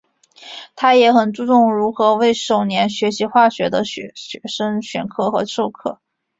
[0.75, 4.11] 他也很注重如何为首年学习化学的学
[4.47, 5.99] 生选题和授课。